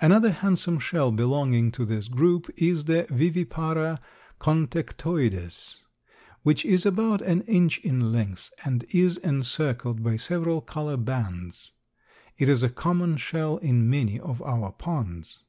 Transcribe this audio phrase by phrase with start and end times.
[0.00, 4.00] Another handsome shell belonging to this group is the Vivipara
[4.40, 5.82] contectoides,
[6.42, 11.72] which is about an inch in length and is encircled by several color bands.
[12.38, 15.40] It is a common shell in many of our ponds.